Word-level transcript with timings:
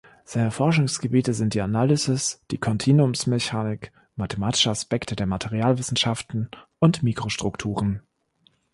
Seine 0.25 0.49
Forschungsgebiete 0.49 1.31
sind 1.35 1.53
die 1.53 1.61
Analysis, 1.61 2.41
die 2.49 2.57
Kontinuumsmechanik, 2.57 3.91
mathematische 4.15 4.71
Aspekte 4.71 5.15
der 5.15 5.27
Materialwissenschaften 5.27 6.49
und 6.79 7.03
Mikrostrukturen. 7.03 8.01